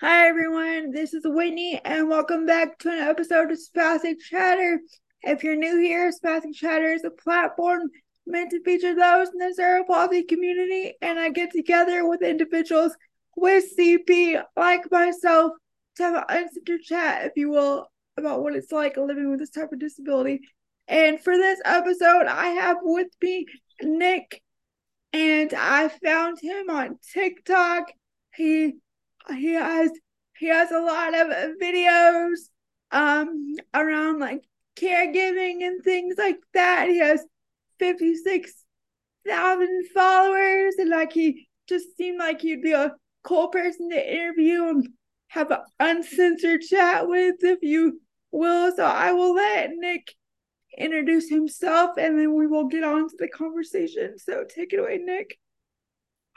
[0.00, 4.80] Hi everyone, this is Whitney and welcome back to an episode of Spastic Chatter.
[5.22, 7.82] If you're new here, Spastic Chatter is a platform
[8.26, 12.96] meant to feature those in the cerebral community and I get together with individuals
[13.36, 15.52] with CP like myself
[15.96, 17.86] to have an uncensored chat, if you will,
[18.16, 20.40] about what it's like living with this type of disability.
[20.88, 23.46] And for this episode, I have with me
[23.80, 24.42] Nick
[25.12, 27.92] and I found him on TikTok.
[28.34, 28.74] He
[29.36, 29.90] he has
[30.38, 31.28] he has a lot of
[31.60, 32.38] videos
[32.90, 34.44] um around like
[34.76, 36.88] caregiving and things like that.
[36.88, 37.24] He has
[37.78, 44.68] 56,000 followers and like he just seemed like he'd be a cool person to interview
[44.68, 44.88] and
[45.28, 48.00] have an uncensored chat with if you
[48.32, 48.74] will.
[48.74, 50.14] So I will let Nick
[50.76, 54.18] introduce himself and then we will get on to the conversation.
[54.18, 55.38] So take it away, Nick.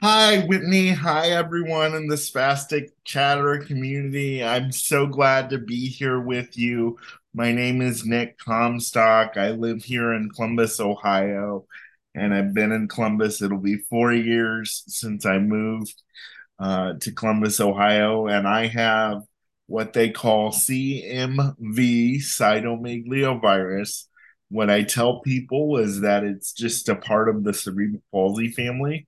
[0.01, 0.89] Hi, Whitney.
[0.89, 4.43] Hi, everyone in the Spastic Chatter community.
[4.43, 6.99] I'm so glad to be here with you.
[7.33, 9.37] My name is Nick Comstock.
[9.37, 11.65] I live here in Columbus, Ohio,
[12.13, 13.41] and I've been in Columbus.
[13.41, 15.95] It'll be four years since I moved
[16.59, 19.23] uh, to Columbus, Ohio, and I have
[19.65, 24.03] what they call CMV cytomegalovirus.
[24.49, 29.07] What I tell people is that it's just a part of the cerebral palsy family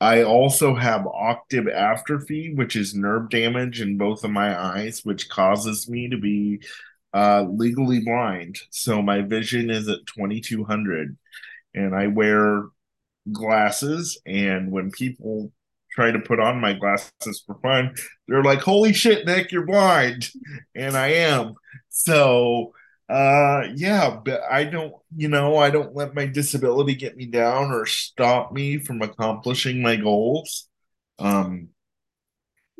[0.00, 5.28] I also have optic atrophy, which is nerve damage in both of my eyes, which
[5.28, 6.60] causes me to be
[7.14, 8.58] uh, legally blind.
[8.70, 11.16] So my vision is at 2200
[11.74, 12.64] and I wear
[13.32, 14.20] glasses.
[14.26, 15.52] And when people
[15.92, 17.94] try to put on my glasses for fun,
[18.26, 20.30] they're like, holy shit, Nick, you're blind.
[20.74, 21.54] And I am.
[21.88, 22.72] So
[23.14, 27.70] uh, yeah, but I don't, you know, I don't let my disability get me down
[27.70, 30.68] or stop me from accomplishing my goals.
[31.20, 31.68] Um,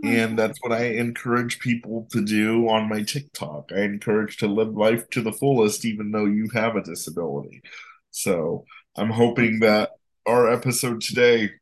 [0.03, 3.71] and that's what I encourage people to do on my TikTok.
[3.73, 7.63] I encourage to live life to the fullest, even though you have a disability.
[8.11, 8.64] So
[8.97, 9.91] I'm hoping that
[10.27, 11.53] our episode today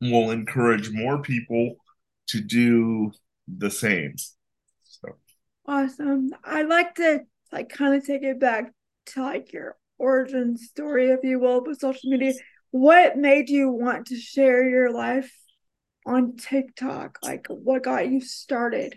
[0.00, 1.76] will encourage more people
[2.30, 3.12] to do
[3.46, 4.16] the same.
[4.82, 5.10] So
[5.64, 6.30] awesome.
[6.42, 7.20] I'd like to
[7.52, 8.72] like kind of take it back
[9.06, 12.34] to like your origin story, if you will, with social media.
[12.70, 15.32] What made you want to share your life
[16.06, 17.18] on TikTok?
[17.22, 18.94] Like, what got you started?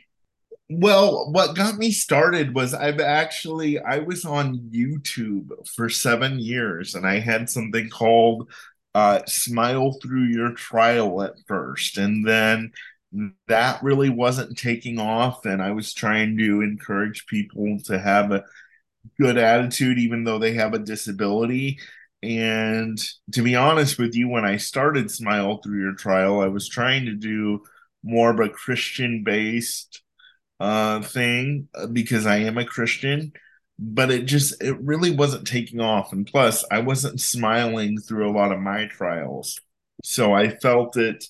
[0.69, 6.93] Well, what got me started was I've actually I was on YouTube for seven years
[6.93, 8.51] and I had something called
[8.93, 11.97] uh, Smile Through Your Trial at first.
[11.97, 12.71] And then
[13.47, 18.43] that really wasn't taking off and i was trying to encourage people to have a
[19.19, 21.79] good attitude even though they have a disability.
[22.23, 22.99] And
[23.33, 27.05] to be honest with you when i started smile through your trial i was trying
[27.05, 27.63] to do
[28.03, 30.01] more of a christian based
[30.59, 33.31] uh thing uh, because i am a christian
[33.79, 36.11] but it just it really wasn't taking off.
[36.11, 39.59] And plus i wasn't smiling through a lot of my trials.
[40.03, 41.25] So i felt it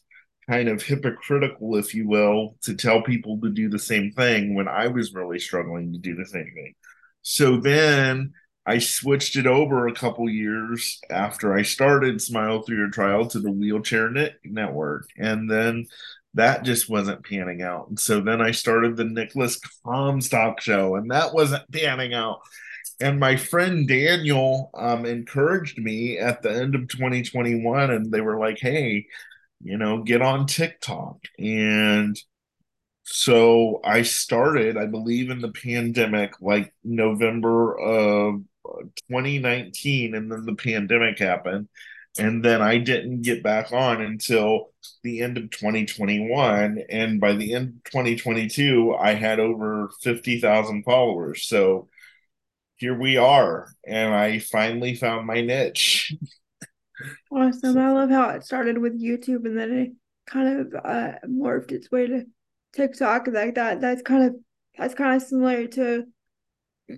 [0.50, 4.68] kind of hypocritical, if you will, to tell people to do the same thing when
[4.68, 6.74] I was really struggling to do the same thing.
[7.22, 8.34] So then
[8.66, 13.40] I switched it over a couple years after I started Smile Through Your Trial to
[13.40, 15.08] the Wheelchair Net Network.
[15.18, 15.86] And then
[16.34, 17.90] that just wasn't panning out.
[17.90, 22.40] And so then I started the Nicolas Comstock show, and that wasn't panning out.
[23.00, 28.40] And my friend Daniel um, encouraged me at the end of 2021, and they were
[28.40, 29.08] like, hey,
[29.62, 31.20] you know, get on TikTok.
[31.40, 32.18] And
[33.04, 38.44] so I started, I believe, in the pandemic, like November of
[39.10, 41.70] 2019, and then the pandemic happened.
[42.20, 44.72] And then I didn't get back on until
[45.04, 46.84] the end of 2021.
[46.90, 51.44] And by the end of 2022, I had over 50,000 followers.
[51.44, 51.90] So
[52.78, 53.72] here we are.
[53.86, 56.16] And I finally found my niche.
[57.32, 57.78] Awesome.
[57.78, 59.92] I love how it started with YouTube and then it
[60.26, 62.26] kind of uh, morphed its way to
[62.74, 63.82] TikTok like that.
[63.82, 64.36] That's kind of
[64.78, 66.06] that's kind of similar to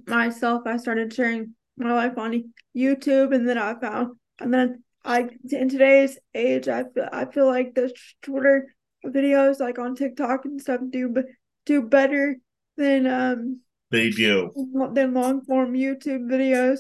[0.08, 0.64] myself.
[0.66, 5.70] I started sharing my life on YouTube and then I found and then I in
[5.70, 7.92] today's age I feel I feel like the
[8.24, 8.76] shorter
[9.06, 11.24] videos like on TikTok and stuff do
[11.66, 12.36] do better
[12.76, 13.62] than um
[13.92, 14.52] they do
[14.94, 16.80] than long form YouTube videos.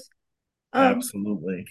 [0.73, 1.65] Um, Absolutely.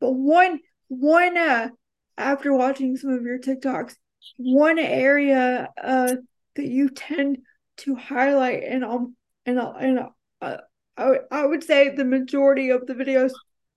[0.00, 1.68] But one one uh
[2.16, 3.94] after watching some of your TikToks,
[4.36, 6.16] one area uh
[6.56, 7.38] that you tend
[7.78, 10.00] to highlight and um and and
[10.40, 10.56] uh,
[10.96, 13.32] I would I would say the majority of the videos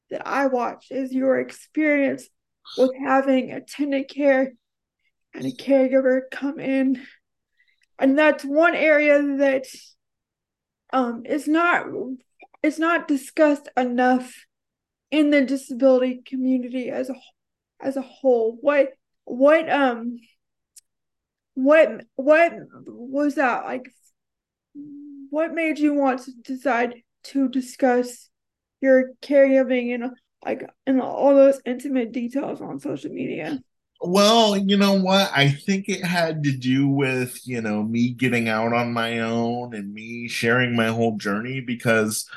[0.09, 2.27] that I watch is your experience
[2.77, 4.53] with having attendant care
[5.33, 7.01] and a caregiver come in.
[7.99, 9.65] And that's one area that
[10.91, 11.85] um is not
[12.63, 14.33] it's not discussed enough
[15.11, 17.15] in the disability community as a
[17.79, 18.57] as a whole.
[18.61, 18.93] What
[19.25, 20.17] what um
[21.53, 22.53] what what
[22.85, 23.91] was that like
[25.29, 28.29] what made you want to decide to discuss
[28.81, 30.11] your caregiving and
[30.43, 33.59] like and all those intimate details on social media?
[34.03, 35.31] Well, you know what?
[35.33, 39.75] I think it had to do with, you know, me getting out on my own
[39.75, 42.27] and me sharing my whole journey because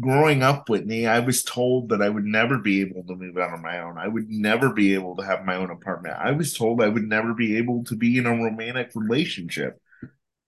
[0.00, 3.52] growing up, Whitney, I was told that I would never be able to move out
[3.52, 3.98] on my own.
[3.98, 6.16] I would never be able to have my own apartment.
[6.18, 9.80] I was told I would never be able to be in a romantic relationship,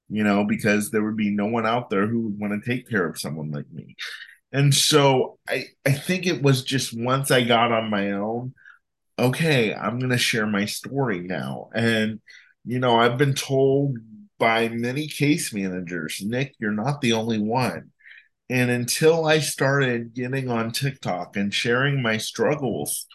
[0.08, 2.88] you know, because there would be no one out there who would want to take
[2.88, 3.96] care of someone like me.
[4.52, 8.54] And so I, I think it was just once I got on my own,
[9.18, 11.70] okay, I'm going to share my story now.
[11.74, 12.20] And,
[12.64, 13.98] you know, I've been told
[14.38, 17.90] by many case managers, Nick, you're not the only one
[18.50, 23.06] and until I started getting on TikTok and sharing my struggles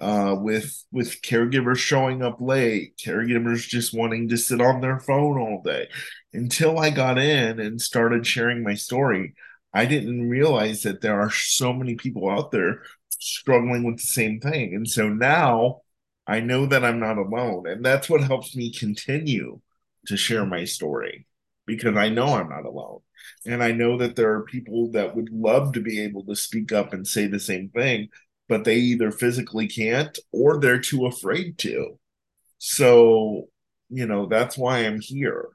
[0.00, 5.38] uh, with with caregivers showing up late, caregivers just wanting to sit on their phone
[5.38, 5.88] all day,
[6.32, 9.34] until I got in and started sharing my story,
[9.72, 14.40] I didn't realize that there are so many people out there struggling with the same
[14.40, 14.74] thing.
[14.74, 15.80] And so now
[16.26, 17.66] I know that I'm not alone.
[17.68, 19.60] And that's what helps me continue
[20.06, 21.26] to share my story
[21.66, 23.00] because I know I'm not alone.
[23.44, 26.72] And I know that there are people that would love to be able to speak
[26.72, 28.08] up and say the same thing,
[28.48, 31.98] but they either physically can't or they're too afraid to.
[32.58, 33.48] So,
[33.88, 35.48] you know, that's why I'm here.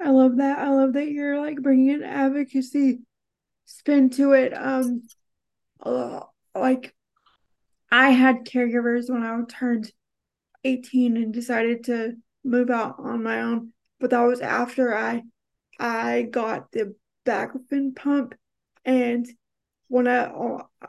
[0.00, 0.58] I love that.
[0.58, 3.00] I love that you're like bringing an advocacy
[3.64, 4.52] spin to it.
[4.52, 5.02] Um,
[5.82, 6.20] uh,
[6.54, 6.94] like
[7.90, 9.90] I had caregivers when I turned
[10.64, 15.22] 18 and decided to move out on my own, but that was after I
[15.78, 16.94] I got the
[17.24, 18.34] baclofen pump,
[18.84, 19.26] and
[19.88, 20.28] when I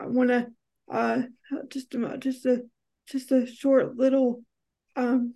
[0.04, 0.46] when I
[0.90, 1.22] uh
[1.68, 2.62] just a just a
[3.06, 4.42] just a short little
[4.96, 5.34] um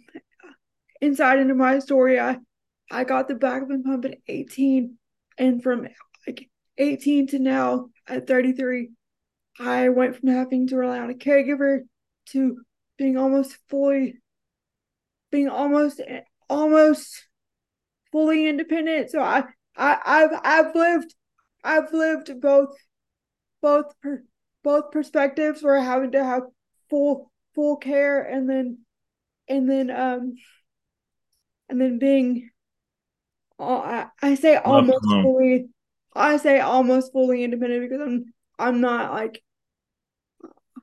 [1.00, 2.38] insight into my story, I
[2.90, 4.96] I got the baclofen pump at 18,
[5.38, 5.88] and from
[6.26, 8.90] like 18 to now at 33,
[9.58, 11.80] I went from having to rely on a caregiver
[12.30, 12.58] to
[12.96, 14.18] being almost fully
[15.30, 16.00] being almost
[16.48, 17.26] almost
[18.14, 19.10] fully independent.
[19.10, 19.42] So I,
[19.76, 21.12] I, I've, I've lived,
[21.64, 22.76] I've lived both,
[23.60, 24.22] both, per,
[24.62, 26.42] both perspectives where having to have
[26.90, 28.78] full, full care and then,
[29.48, 30.34] and then, um,
[31.68, 32.50] and then being,
[33.58, 35.66] uh, I, I say almost fully,
[36.14, 39.42] I say almost fully independent because I'm, I'm not like,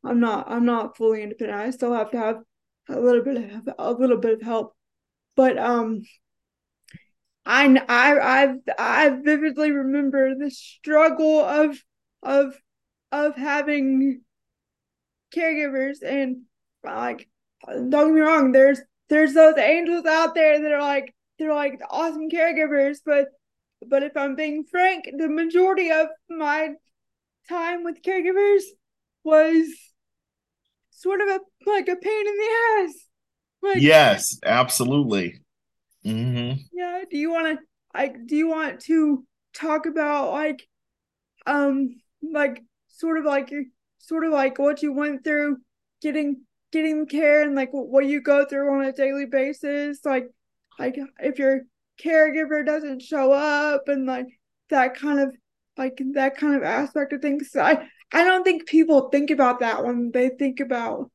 [0.03, 1.57] I'm not, I'm not fully independent.
[1.57, 2.41] I still have to have
[2.89, 4.75] a little bit of a little bit of help,
[5.37, 6.01] but um
[7.45, 11.81] I I I I vividly remember the struggle of
[12.23, 12.55] of
[13.11, 14.21] of having
[15.35, 16.43] caregivers and
[16.87, 17.29] uh, like
[17.67, 18.79] don't get me wrong there's
[19.09, 23.27] there's those angels out there that are like they're like awesome caregivers but
[23.87, 26.69] but if I'm being frank the majority of my
[27.49, 28.61] time with caregivers
[29.23, 29.67] was
[30.91, 32.93] sort of a like a pain in the ass.
[33.63, 35.39] Like yes absolutely
[36.05, 36.61] Mm-hmm.
[36.73, 37.01] Yeah.
[37.09, 37.65] Do you want to
[37.97, 38.25] like?
[38.25, 40.67] Do you want to talk about like,
[41.45, 43.63] um, like sort of like your
[43.99, 45.57] sort of like what you went through
[46.01, 50.29] getting getting care and like what you go through on a daily basis, like
[50.79, 51.61] like if your
[52.03, 54.27] caregiver doesn't show up and like
[54.69, 55.35] that kind of
[55.77, 57.55] like that kind of aspect of things.
[57.55, 61.11] I I don't think people think about that when they think about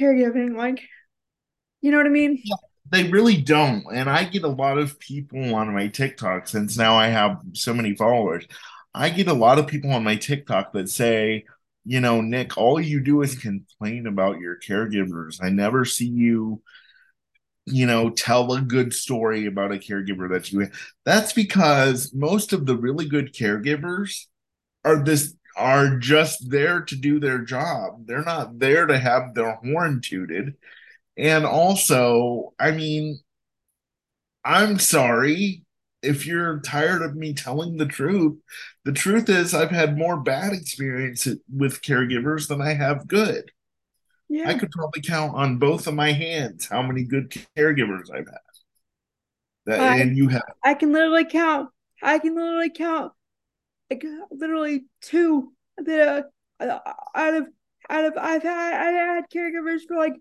[0.00, 0.56] caregiving.
[0.56, 0.82] Like,
[1.80, 2.40] you know what I mean?
[2.42, 2.56] Yeah
[2.90, 3.84] they really don't.
[3.92, 7.72] And I get a lot of people on my TikTok since now I have so
[7.72, 8.46] many followers.
[8.94, 11.44] I get a lot of people on my TikTok that say,
[11.84, 15.42] you know, Nick, all you do is complain about your caregivers.
[15.42, 16.62] I never see you,
[17.66, 20.68] you know, tell a good story about a caregiver that you
[21.04, 24.26] that's because most of the really good caregivers
[24.84, 28.06] are this are just there to do their job.
[28.06, 30.54] They're not there to have their horn tooted
[31.16, 33.20] and also, I mean,
[34.44, 35.64] I'm sorry
[36.02, 38.38] if you're tired of me telling the truth.
[38.84, 43.50] The truth is, I've had more bad experiences with caregivers than I have good.
[44.28, 44.48] Yeah.
[44.48, 48.38] I could probably count on both of my hands how many good caregivers I've had.
[49.66, 50.42] That, I, and you have.
[50.62, 51.70] I can literally count.
[52.02, 53.12] I can literally count,
[53.90, 56.26] like literally two that
[56.60, 56.78] uh,
[57.14, 57.46] out of
[57.88, 60.14] out of I've had I had caregivers for like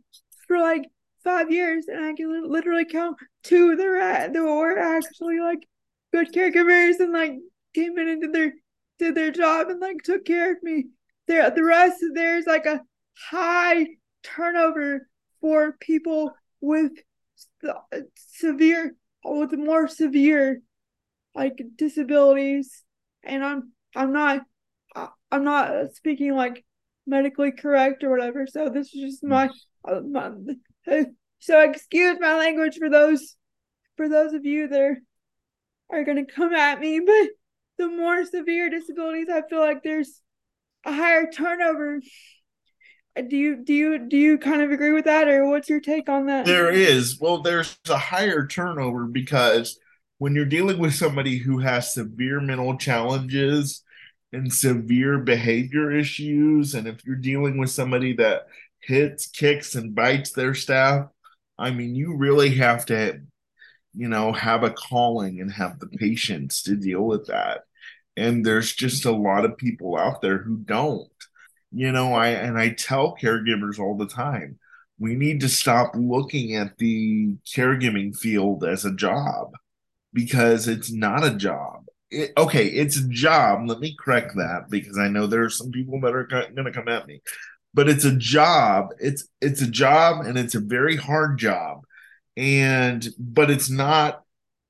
[0.53, 0.83] for like
[1.23, 5.67] five years, and I can literally count two that were actually like
[6.11, 7.33] good caregivers and like
[7.73, 8.53] came in and did their
[8.99, 10.85] did their job and like took care of me.
[11.27, 12.81] There, the rest there's like a
[13.17, 13.87] high
[14.23, 15.07] turnover
[15.41, 16.91] for people with
[18.15, 20.61] severe with more severe
[21.33, 22.83] like disabilities
[23.23, 24.41] and i'm i'm not
[25.31, 26.65] i'm not speaking like
[27.07, 29.51] medically correct or whatever so this is just my mm.
[29.85, 30.45] Oh,
[31.39, 33.35] so excuse my language for those
[33.97, 34.97] for those of you that are,
[35.89, 37.29] are going to come at me but
[37.77, 40.21] the more severe disabilities i feel like there's
[40.85, 42.01] a higher turnover.
[43.15, 45.79] Uh, do you do you do you kind of agree with that or what's your
[45.79, 46.45] take on that?
[46.45, 47.19] There is.
[47.19, 49.79] Well there's a higher turnover because
[50.17, 53.83] when you're dealing with somebody who has severe mental challenges
[54.31, 58.47] and severe behavior issues and if you're dealing with somebody that
[58.85, 61.07] hits kicks and bites their staff
[61.57, 63.19] i mean you really have to
[63.93, 67.61] you know have a calling and have the patience to deal with that.
[68.15, 71.09] And there's just a lot of people out there who don't
[71.71, 74.59] you know i and i tell caregivers all the time
[74.99, 79.53] we need to stop looking at the caregiving field as a job
[80.13, 81.85] because it's not a job.
[82.11, 83.67] It, okay it's a job.
[83.67, 86.71] Let me correct that because i know there are some people that are going to
[86.71, 87.21] come at me
[87.73, 91.81] but it's a job it's it's a job and it's a very hard job
[92.37, 94.23] and but it's not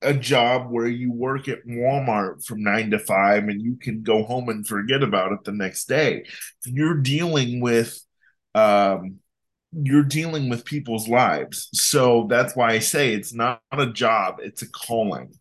[0.04, 4.24] a job where you work at Walmart from nine to five and you can go
[4.24, 6.26] home and forget about it the next day.
[6.66, 8.00] You're dealing with
[8.54, 9.20] um
[9.72, 11.70] you're dealing with people's lives.
[11.74, 15.34] So that's why I say it's not a job, it's a calling.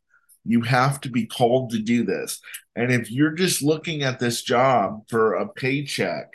[0.44, 2.40] You have to be called to do this.
[2.74, 6.32] And if you're just looking at this job for a paycheck,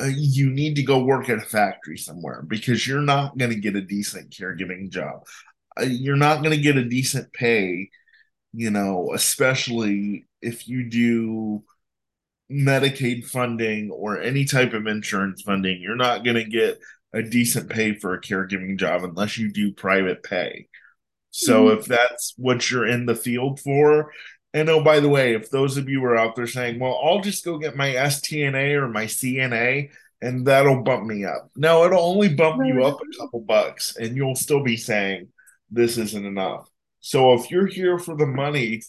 [0.00, 3.60] uh, you need to go work at a factory somewhere because you're not going to
[3.60, 5.24] get a decent caregiving job.
[5.80, 7.90] Uh, you're not going to get a decent pay,
[8.52, 11.62] you know, especially if you do
[12.50, 15.80] Medicaid funding or any type of insurance funding.
[15.80, 16.80] You're not going to get
[17.12, 20.68] a decent pay for a caregiving job unless you do private pay.
[21.30, 21.80] So mm-hmm.
[21.80, 24.12] if that's what you're in the field for,
[24.52, 27.20] and oh, by the way, if those of you are out there saying, well, I'll
[27.20, 29.90] just go get my STNA or my CNA
[30.20, 31.50] and that'll bump me up.
[31.56, 35.28] No, it'll only bump you up a couple bucks and you'll still be saying,
[35.70, 36.68] this isn't enough.
[37.00, 38.82] So if you're here for the money,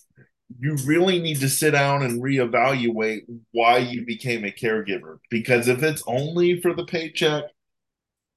[0.60, 5.20] you really need to sit down and reevaluate why you became a caregiver.
[5.30, 7.44] Because if it's only for the paycheck,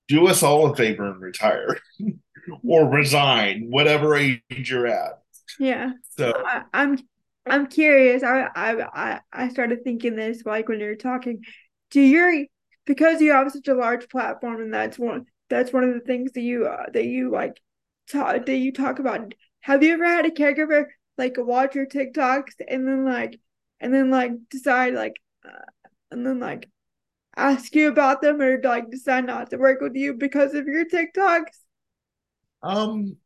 [0.09, 1.79] do us all a favor and retire
[2.63, 5.23] or resign, whatever age you're at.
[5.59, 5.93] Yeah.
[6.17, 6.99] So I, I'm
[7.47, 8.23] I'm curious.
[8.23, 11.43] I I I started thinking this like when you were talking.
[11.91, 12.47] Do your
[12.87, 16.33] because you have such a large platform and that's one that's one of the things
[16.33, 17.61] that you uh, that you like
[18.11, 19.35] talk that you talk about.
[19.61, 20.87] Have you ever had a caregiver
[21.19, 23.39] like watch your TikToks and then like
[23.81, 25.15] and then like decide like
[25.47, 25.65] uh,
[26.11, 26.69] and then like
[27.37, 30.87] ask you about them or like decide not to work with you because of your
[30.87, 31.45] TikToks?
[32.63, 33.17] Um,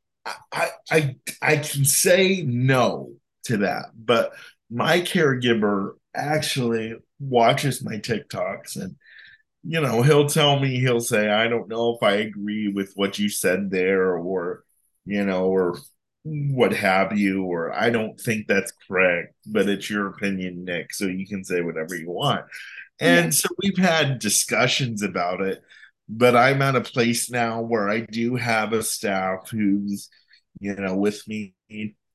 [0.52, 3.12] I I I can say no
[3.48, 4.32] to that, but
[4.70, 8.96] my caregiver actually watches my TikToks and
[9.64, 13.18] you know he'll tell me he'll say I don't know if I agree with what
[13.18, 14.64] you said there or
[15.08, 15.78] you know, or
[16.24, 21.06] what have you, or I don't think that's correct, but it's your opinion, Nick, so
[21.06, 22.44] you can say whatever you want.
[23.00, 23.30] And yeah.
[23.30, 25.62] so we've had discussions about it,
[26.10, 30.10] but I'm at a place now where I do have a staff who's,
[30.60, 31.54] you know, with me,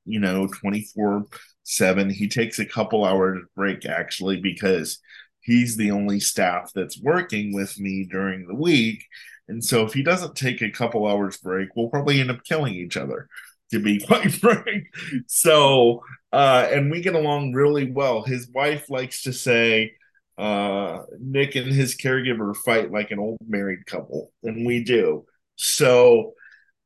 [0.04, 1.26] you know, 24
[1.64, 2.10] 7.
[2.10, 4.98] He takes a couple hours break actually because
[5.40, 9.04] he's the only staff that's working with me during the week.
[9.48, 12.74] And so if he doesn't take a couple hours break, we'll probably end up killing
[12.74, 13.28] each other,
[13.70, 14.86] to be quite frank.
[15.26, 18.22] So uh, and we get along really well.
[18.22, 19.92] His wife likes to say
[20.36, 25.26] uh, Nick and his caregiver fight like an old married couple, and we do.
[25.56, 26.32] So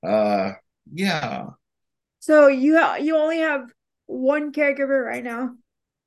[0.06, 0.52] uh,
[0.92, 1.46] yeah.
[2.20, 3.70] So you ha- you only have
[4.06, 5.54] one caregiver right now.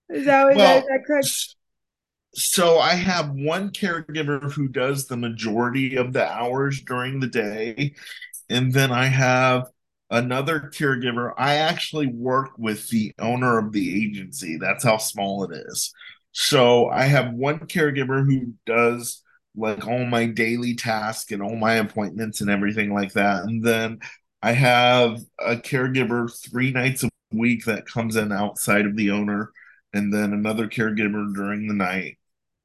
[0.10, 1.56] Is that, well, is that correct?
[2.34, 7.94] so I have one caregiver who does the majority of the hours during the day.
[8.50, 9.68] And then I have
[10.10, 11.34] another caregiver.
[11.38, 14.58] I actually work with the owner of the agency.
[14.58, 15.94] That's how small it is.
[16.34, 19.22] So I have one caregiver who does
[19.56, 23.44] like all my daily tasks and all my appointments and everything like that.
[23.44, 24.00] And then
[24.42, 29.52] I have a caregiver three nights a week that comes in outside of the owner,
[29.94, 32.18] and then another caregiver during the night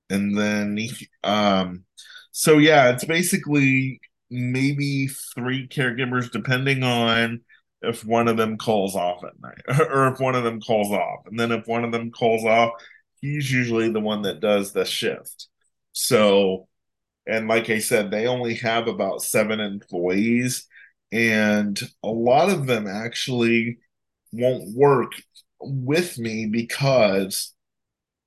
[0.09, 0.79] and then
[1.25, 1.85] um
[2.31, 7.41] so yeah it's basically maybe three caregivers, depending on
[7.83, 11.27] if one of them calls off at night or if one of them calls off.
[11.27, 12.73] And then if one of them calls off,
[13.21, 15.49] he's usually the one that does the shift.
[15.93, 16.69] So,
[17.27, 20.67] and like I said, they only have about seven employees,
[21.13, 23.79] and a lot of them actually
[24.33, 25.13] won't work
[25.61, 27.55] with me because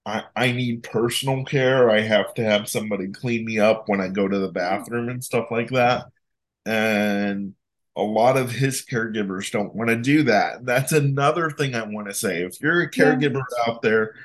[0.06, 1.90] I, I need personal care.
[1.90, 4.54] I have to have somebody clean me up when I go to the hmm.
[4.54, 6.06] bathroom and stuff like that.
[6.66, 7.54] And
[7.96, 10.66] a lot of his caregivers don't want to do that.
[10.66, 12.44] That's another thing I want to say.
[12.44, 13.72] If you're a caregiver yeah.
[13.72, 14.16] out there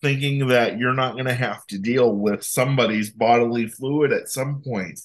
[0.00, 4.62] thinking that you're not going to have to deal with somebody's bodily fluid at some
[4.62, 5.00] point,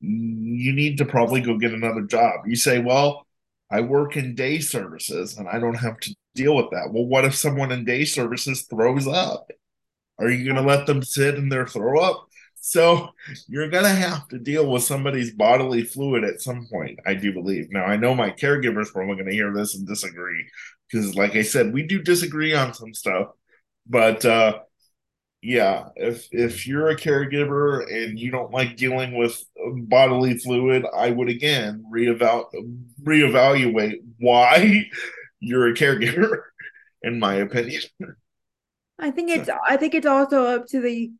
[0.00, 2.40] you need to probably go get another job.
[2.46, 3.26] You say, well,
[3.70, 6.90] I work in day services and I don't have to deal with that.
[6.92, 9.50] Well, what if someone in day services throws up?
[10.18, 12.26] Are you going to let them sit in their throw up?
[12.60, 13.10] So
[13.46, 17.32] you're going to have to deal with somebody's bodily fluid at some point, I do
[17.32, 17.70] believe.
[17.70, 20.44] Now, I know my caregivers probably going to hear this and disagree
[20.90, 23.28] because, like I said, we do disagree on some stuff.
[23.86, 24.60] But uh,
[25.40, 31.10] yeah, if if you're a caregiver and you don't like dealing with bodily fluid, I
[31.10, 32.50] would again reeval-
[33.02, 34.86] reevaluate why
[35.40, 36.40] you're a caregiver,
[37.02, 37.82] in my opinion.
[38.98, 41.12] I think it's I think it's also up to the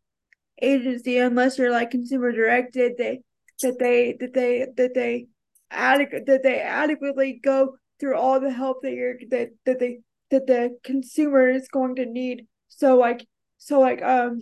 [0.61, 3.21] agency unless you're like consumer directed they
[3.63, 5.27] that they that they that they
[5.71, 10.49] adequate that they adequately go through all the help that you're that that they that
[10.49, 12.47] the consumer is going to need.
[12.69, 13.25] So like
[13.59, 14.41] so like um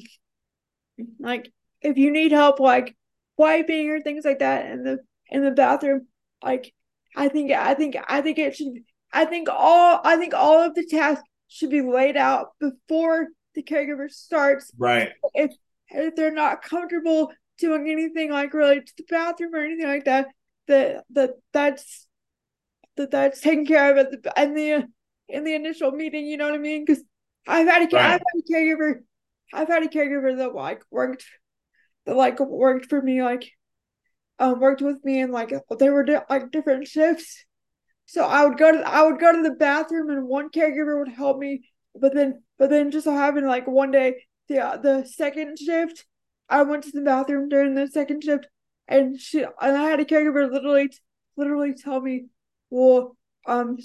[1.19, 1.51] like
[1.83, 2.97] if you need help like
[3.37, 6.07] wiping or things like that in the in the bathroom,
[6.43, 6.73] like
[7.17, 8.73] I think I think I think it should
[9.13, 13.63] I think all I think all of the tasks should be laid out before the
[13.63, 14.71] caregiver starts.
[14.79, 15.11] Right.
[15.35, 15.53] If
[15.89, 20.29] if they're not comfortable doing anything like related to the bathroom or anything like that,
[20.69, 22.07] that that that's
[22.97, 24.89] that that's taken care of at the in the
[25.29, 26.27] in the initial meeting.
[26.27, 26.85] You know what I mean?
[26.85, 27.03] Because
[27.47, 28.05] I've had a right.
[28.05, 28.95] I've had a caregiver
[29.53, 31.25] I've had a caregiver that like worked
[32.07, 33.51] that like worked for me like
[34.39, 37.45] um worked with me and like they were di- like different shifts.
[38.07, 41.13] So I would go to I would go to the bathroom and one caregiver would
[41.13, 45.05] help me, but then but then just so happened like one day the uh, the
[45.07, 46.07] second shift
[46.49, 48.47] I went to the bathroom during the second shift
[48.89, 50.91] and she and I had a caregiver literally
[51.37, 52.27] literally tell me,
[52.71, 53.79] well um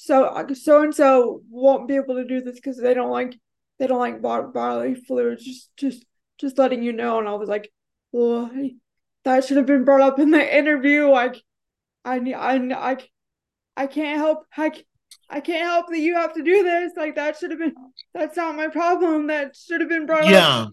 [0.00, 3.38] so so and so won't be able to do this because they don't like
[3.78, 5.44] they don't like bodily fluids.
[5.44, 6.04] Just just
[6.38, 7.18] just letting you know.
[7.18, 7.70] And I was like,
[8.10, 8.50] well,
[9.24, 11.08] that should have been brought up in the interview.
[11.08, 11.36] Like,
[12.04, 12.96] I need I I
[13.76, 14.46] I can't help.
[14.56, 14.72] I
[15.28, 16.92] I can't help that you have to do this.
[16.96, 17.74] Like that should have been.
[18.14, 19.26] That's not my problem.
[19.26, 20.48] That should have been brought yeah.
[20.48, 20.70] up.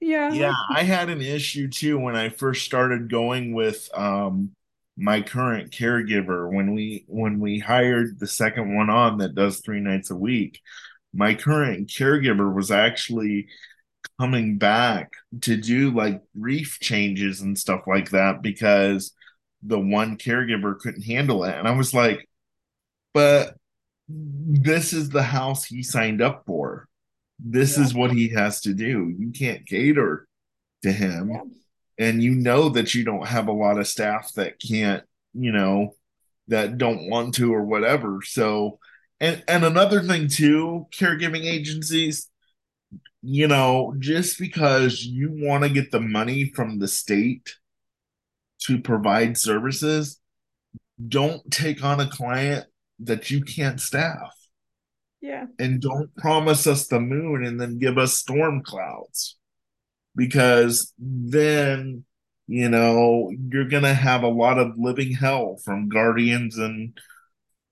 [0.00, 0.32] Yeah.
[0.32, 0.54] Yeah.
[0.70, 4.52] I had an issue too when I first started going with um
[4.98, 9.80] my current caregiver when we when we hired the second one on that does three
[9.80, 10.60] nights a week
[11.14, 13.48] my current caregiver was actually
[14.18, 19.12] coming back to do like brief changes and stuff like that because
[19.62, 21.54] the one caregiver couldn't handle it.
[21.54, 22.28] And I was like,
[23.12, 23.54] but
[24.08, 26.88] this is the house he signed up for.
[27.38, 27.84] This yeah.
[27.84, 29.14] is what he has to do.
[29.16, 30.26] You can't cater
[30.82, 31.30] to him.
[31.30, 31.40] Yeah.
[31.98, 35.94] And you know that you don't have a lot of staff that can't, you know,
[36.46, 38.20] that don't want to or whatever.
[38.22, 38.78] So
[39.20, 42.30] and and another thing too, caregiving agencies,
[43.22, 47.54] you know, just because you want to get the money from the state
[48.60, 50.20] to provide services,
[51.08, 52.66] don't take on a client
[53.00, 54.34] that you can't staff.
[55.20, 55.46] Yeah.
[55.58, 59.36] And don't promise us the moon and then give us storm clouds.
[60.18, 62.04] Because then,
[62.46, 66.98] you know, you're going to have a lot of living hell from guardians and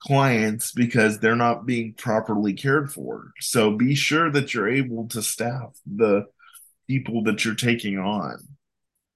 [0.01, 3.33] clients because they're not being properly cared for.
[3.41, 6.27] So be sure that you're able to staff the
[6.87, 8.39] people that you're taking on.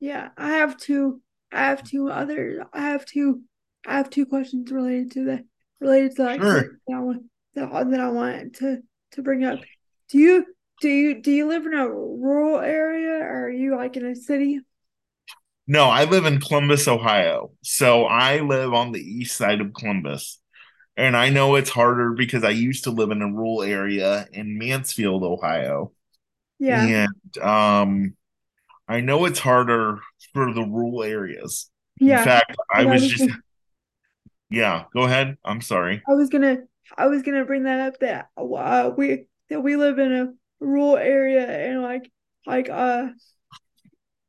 [0.00, 1.20] Yeah, I have two
[1.52, 3.42] I have two other I have two
[3.86, 5.44] I have two questions related to that
[5.80, 6.78] related to like sure.
[6.88, 7.22] that, I want,
[7.54, 8.78] that, that I want to
[9.12, 9.60] to bring up.
[10.10, 10.46] Do you
[10.80, 14.14] do you do you live in a rural area or are you like in a
[14.14, 14.60] city?
[15.66, 17.52] No, I live in Columbus, Ohio.
[17.62, 20.40] So I live on the east side of Columbus.
[20.96, 24.58] And I know it's harder because I used to live in a rural area in
[24.58, 25.92] Mansfield, Ohio.
[26.58, 26.84] Yeah.
[26.84, 28.16] And um
[28.88, 30.00] I know it's harder
[30.32, 31.70] for the rural areas.
[32.00, 32.18] Yeah.
[32.18, 33.30] In fact, I was just
[34.50, 35.36] Yeah, go ahead.
[35.44, 36.02] I'm sorry.
[36.08, 36.64] I was going to
[36.96, 40.32] I was going to bring that up that uh, we that we live in a
[40.60, 42.10] rural area and like
[42.46, 43.08] like uh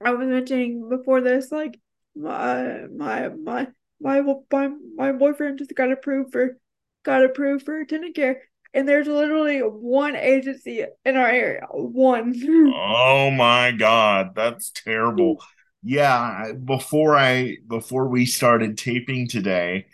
[0.04, 1.80] I was mentioning before this like
[2.16, 3.68] my my my
[4.00, 6.58] my my, my boyfriend just got approved for
[7.04, 8.42] got approved for attendant care.
[8.74, 11.68] And there's literally one agency in our area.
[11.72, 12.34] One.
[12.74, 14.34] Oh my god.
[14.36, 15.44] That's terrible.
[15.84, 19.88] Yeah before i before we started taping today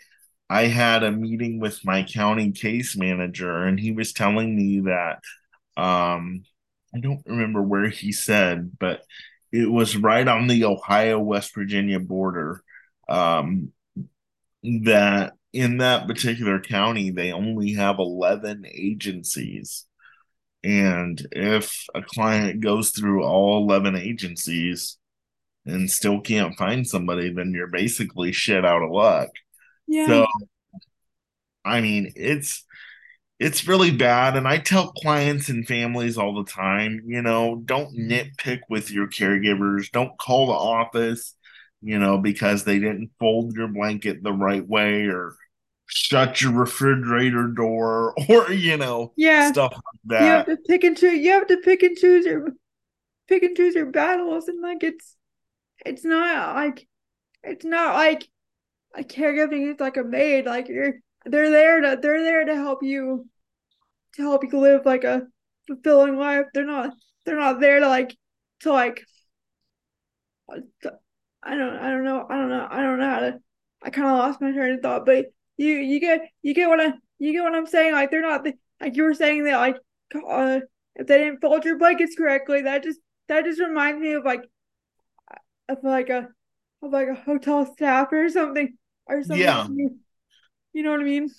[0.50, 5.20] i had a meeting with my county case manager and he was telling me that
[5.78, 6.42] um
[6.94, 9.02] i don't remember where he said but
[9.52, 12.62] it was right on the ohio west virginia border.
[13.08, 13.72] Um
[14.62, 19.86] that in that particular county they only have 11 agencies.
[20.64, 24.98] And if a client goes through all 11 agencies
[25.64, 29.30] and still can't find somebody then you're basically shit out of luck.
[29.86, 30.06] Yeah.
[30.06, 30.26] So
[31.64, 32.64] i mean it's
[33.38, 37.94] it's really bad and i tell clients and families all the time you know don't
[37.94, 38.10] mm-hmm.
[38.10, 41.34] nitpick with your caregivers don't call the office
[41.80, 45.36] you know, because they didn't fold your blanket the right way or
[45.86, 50.22] shut your refrigerator door or you know, yeah, stuff like that.
[50.22, 51.18] You have to pick and choose.
[51.18, 52.48] You have to pick and choose your
[53.28, 55.16] pick and choose your battles, and like it's
[55.86, 56.86] it's not like
[57.42, 58.28] it's not like
[58.96, 60.46] a caregiving is like a maid.
[60.46, 60.94] Like you're
[61.28, 63.26] they're there to they're there to help you
[64.14, 65.22] to help you live like a
[65.66, 66.46] fulfilling life.
[66.54, 66.92] They're not
[67.24, 68.16] they're not there to like
[68.60, 69.04] to like
[70.50, 73.40] I don't I don't know I don't know I don't know how to
[73.82, 76.80] I kind of lost my train of thought, but you you get you get what
[76.80, 77.92] I you get what I'm saying.
[77.92, 78.46] Like they're not
[78.80, 79.76] like you were saying that like
[80.14, 80.60] uh,
[80.96, 84.42] if they didn't fold your blankets correctly, that just that just reminds me of like
[85.68, 86.28] of like a
[86.82, 89.40] of like a hotel staff or something or something.
[89.40, 89.66] Yeah.
[90.72, 91.30] You know what I mean?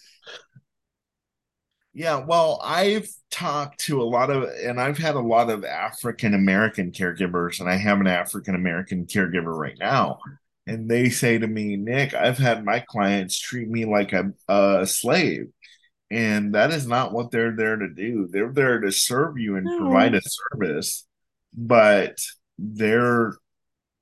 [1.94, 6.34] Yeah, well, I've talked to a lot of, and I've had a lot of African
[6.34, 10.20] American caregivers, and I have an African American caregiver right now.
[10.68, 14.86] And they say to me, Nick, I've had my clients treat me like a, a
[14.86, 15.48] slave.
[16.12, 18.28] And that is not what they're there to do.
[18.32, 19.80] They're there to serve you and no.
[19.80, 21.08] provide a service,
[21.54, 22.20] but
[22.58, 23.34] they're,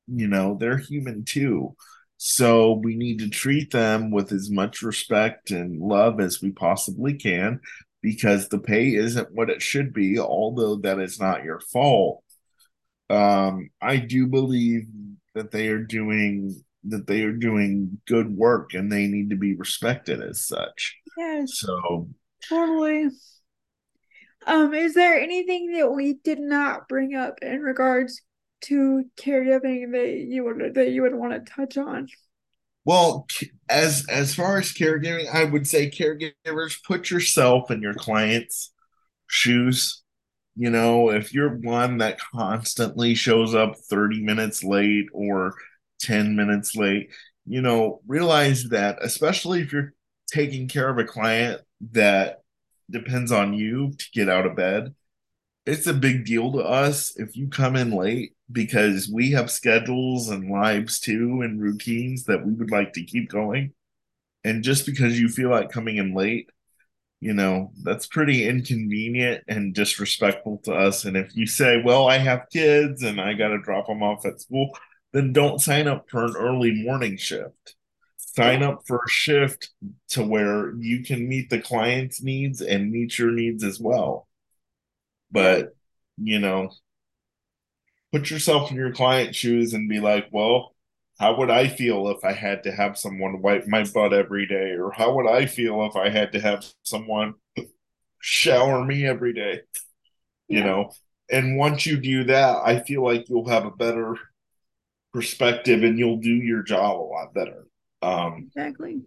[0.08, 1.76] you know, they're human too.
[2.18, 7.14] So we need to treat them with as much respect and love as we possibly
[7.14, 7.62] can
[8.02, 12.24] because the pay isn't what it should be, although that is not your fault.
[13.10, 14.88] Um, I do believe
[15.36, 19.56] that they are doing that they are doing good work and they need to be
[19.56, 20.96] respected as such.
[21.18, 21.60] Yes.
[21.60, 22.08] So
[22.48, 23.10] totally.
[24.46, 28.22] Um, is there anything that we did not bring up in regards
[28.68, 32.08] to caregiving that you would that you would want to touch on?
[32.86, 33.28] Well,
[33.70, 38.72] as as far as caregiving, I would say caregivers put yourself in your client's
[39.28, 40.04] shoes.
[40.56, 45.54] You know, if you're one that constantly shows up 30 minutes late or
[46.00, 47.12] 10 minutes late,
[47.46, 49.94] you know, realize that especially if you're
[50.32, 52.42] taking care of a client that
[52.90, 54.96] depends on you to get out of bed,
[55.66, 60.30] it's a big deal to us if you come in late because we have schedules
[60.30, 63.74] and lives too and routines that we would like to keep going.
[64.44, 66.50] And just because you feel like coming in late,
[67.20, 71.06] you know, that's pretty inconvenient and disrespectful to us.
[71.06, 74.26] And if you say, well, I have kids and I got to drop them off
[74.26, 74.72] at school,
[75.14, 77.76] then don't sign up for an early morning shift.
[78.18, 79.72] Sign up for a shift
[80.10, 84.28] to where you can meet the client's needs and meet your needs as well
[85.32, 85.76] but
[86.18, 86.70] you know
[88.12, 90.74] put yourself in your client's shoes and be like well
[91.20, 94.72] how would i feel if i had to have someone wipe my butt every day?
[94.72, 97.36] Or how would i feel if i had to have someone
[98.20, 99.62] shower me every day?
[100.48, 100.92] You know?
[101.30, 104.16] And once you do that i feel like you'll have a better
[105.14, 107.66] perspective and you'll do your job a lot better.
[108.02, 109.02] Um exactly.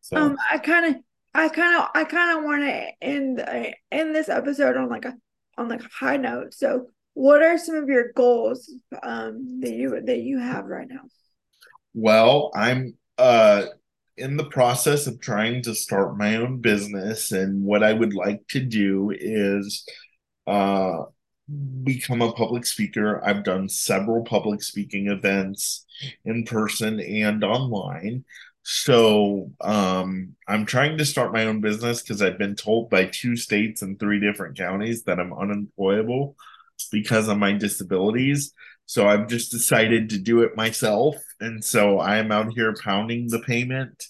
[0.00, 0.16] so.
[0.16, 1.02] um i kind of
[1.34, 3.44] I kind of I kind of want to end
[3.90, 5.16] end this episode on like a
[5.56, 6.54] on like a high note.
[6.54, 6.88] So,
[7.20, 11.02] what are some of your goals um, that you that you have right now?
[11.92, 13.66] Well, I'm uh,
[14.16, 18.48] in the process of trying to start my own business, and what I would like
[18.48, 19.86] to do is
[20.46, 21.02] uh,
[21.84, 23.22] become a public speaker.
[23.22, 25.84] I've done several public speaking events
[26.24, 28.24] in person and online.
[28.62, 33.36] So um, I'm trying to start my own business because I've been told by two
[33.36, 36.36] states and three different counties that I'm unemployable
[36.90, 38.52] because of my disabilities.
[38.86, 41.16] So I've just decided to do it myself.
[41.40, 44.04] And so I am out here pounding the payment.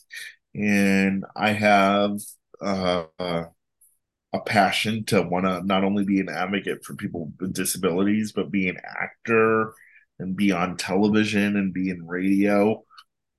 [0.54, 2.18] And I have
[2.60, 8.32] uh, a passion to want to not only be an advocate for people with disabilities,
[8.32, 9.74] but be an actor
[10.18, 12.82] and be on television and be in radio.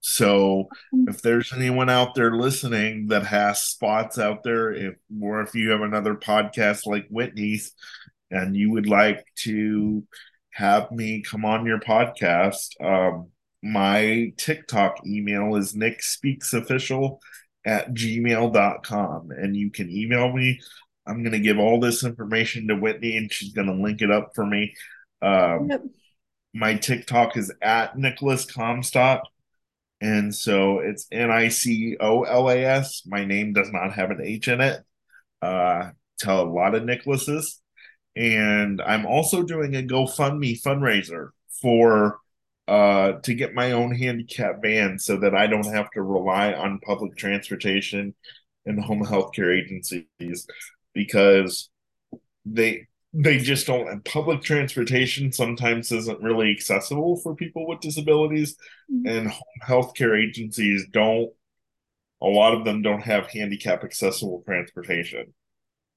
[0.01, 5.53] So if there's anyone out there listening that has spots out there, if or if
[5.53, 7.73] you have another podcast like Whitney's
[8.31, 10.03] and you would like to
[10.51, 13.27] have me come on your podcast, um,
[13.63, 17.19] my TikTok email is nickspeaksofficial
[17.65, 20.59] at gmail.com and you can email me.
[21.05, 24.11] I'm going to give all this information to Whitney and she's going to link it
[24.11, 24.73] up for me.
[25.21, 25.83] Um, yep.
[26.53, 29.23] My TikTok is at Nicolas Comstock.
[30.01, 33.03] And so it's N I C O L A S.
[33.05, 34.81] My name does not have an H in it.
[35.41, 37.60] Uh, tell a lot of Nicholases.
[38.15, 41.29] And I'm also doing a GoFundMe fundraiser
[41.61, 42.19] for
[42.67, 46.79] uh, to get my own handicap van so that I don't have to rely on
[46.79, 48.13] public transportation
[48.65, 50.47] and home health care agencies
[50.93, 51.69] because
[52.45, 58.55] they they just don't and public transportation sometimes isn't really accessible for people with disabilities
[58.91, 59.07] mm-hmm.
[59.07, 61.29] and home health care agencies don't
[62.21, 65.33] a lot of them don't have handicap accessible transportation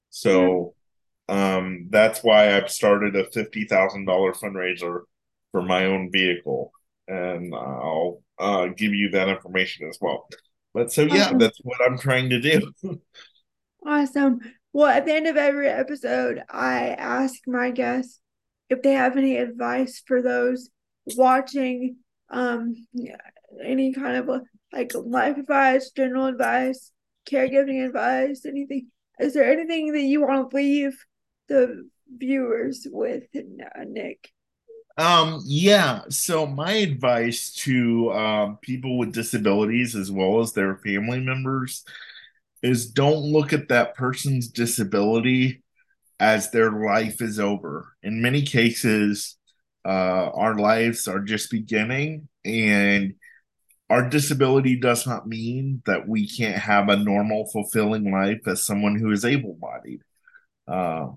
[0.09, 0.74] so
[1.27, 5.01] um, that's why i've started a $50000 fundraiser
[5.51, 6.71] for my own vehicle
[7.07, 10.27] and i'll uh, give you that information as well
[10.73, 11.37] but so yeah awesome.
[11.37, 12.71] that's what i'm trying to do
[13.85, 14.39] awesome
[14.75, 18.19] well, at the end of every episode, I ask my guests
[18.69, 20.69] if they have any advice for those
[21.15, 21.95] watching,
[22.29, 22.75] um,
[23.63, 24.41] any kind of
[24.73, 26.91] like life advice, general advice,
[27.25, 28.87] caregiving advice, anything.
[29.17, 31.01] Is there anything that you want to leave
[31.47, 34.29] the viewers with, Nick?
[34.97, 36.01] Um, yeah.
[36.09, 41.83] So my advice to um, people with disabilities as well as their family members
[42.61, 45.63] is don't look at that person's disability
[46.19, 47.93] as their life is over.
[48.01, 49.37] In many cases,
[49.85, 53.15] uh, our lives are just beginning, and
[53.89, 58.97] our disability does not mean that we can't have a normal, fulfilling life as someone
[58.97, 60.01] who is able bodied.
[60.67, 61.09] Uh,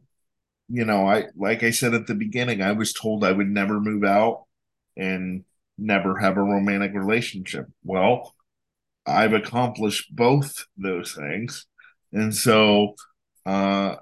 [0.69, 3.81] you know, I like I said at the beginning, I was told I would never
[3.81, 4.45] move out
[4.97, 5.45] and
[5.79, 7.67] never have a romantic relationship.
[7.85, 8.35] Well,
[9.07, 11.67] I've accomplished both those things.
[12.13, 12.95] And so
[13.47, 13.97] uh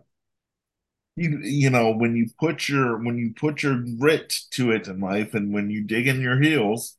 [1.17, 5.01] you you know when you put your when you put your grit to it in
[5.01, 6.97] life and when you dig in your heels,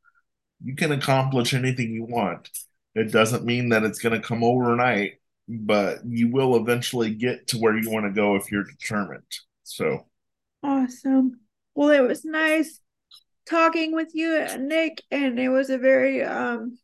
[0.64, 2.50] you can accomplish anything you want.
[2.96, 5.16] It doesn't mean that it's going to come overnight,
[5.48, 9.24] but you will eventually get to where you want to go if you're determined.
[9.68, 10.06] So
[10.64, 11.42] awesome.
[11.76, 12.80] Well, it was nice
[13.48, 16.78] talking with you, Nick, and it was a very um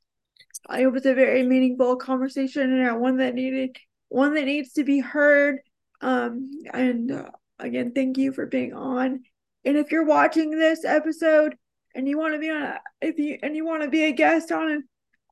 [0.70, 3.78] it was a very meaningful conversation and one that needed
[4.10, 5.60] one that needs to be heard.
[6.02, 9.24] Um, and uh, again, thank you for being on.
[9.66, 11.56] And if you're watching this episode
[11.96, 14.12] and you want to be on, a, if you and you want to be a
[14.12, 14.84] guest on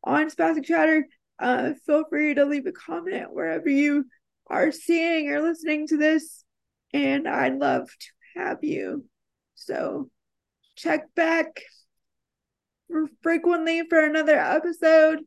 [0.03, 1.05] on Spastic Chatter,
[1.39, 4.05] uh, feel free to leave a comment wherever you
[4.47, 6.40] are seeing or listening to this,
[6.93, 9.05] and I'd love to have you.
[9.55, 10.09] So
[10.75, 11.61] check back
[13.21, 15.19] frequently for another episode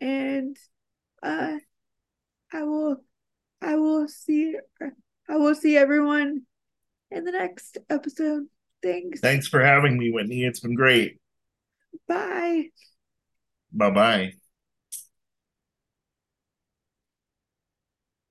[0.00, 0.56] and
[1.22, 1.56] uh
[2.52, 3.02] I will
[3.62, 4.56] I will see
[5.28, 6.42] I will see everyone
[7.10, 8.44] in the next episode.
[8.82, 9.20] Thanks.
[9.20, 10.44] Thanks for having me, Whitney.
[10.44, 11.18] It's been great.
[12.06, 12.66] Bye.
[13.72, 14.32] Bye bye.